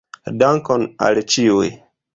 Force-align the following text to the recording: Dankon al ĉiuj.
Dankon 0.43 0.87
al 1.09 1.23
ĉiuj. 1.35 1.73